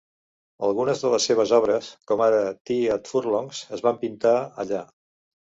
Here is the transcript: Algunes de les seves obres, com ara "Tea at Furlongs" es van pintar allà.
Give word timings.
Algunes 0.67 1.03
de 1.03 1.11
les 1.13 1.27
seves 1.29 1.53
obres, 1.57 1.89
com 2.13 2.23
ara 2.29 2.41
"Tea 2.71 2.91
at 2.97 3.13
Furlongs" 3.13 3.61
es 3.79 3.87
van 3.91 4.01
pintar 4.07 4.35
allà. 4.67 4.83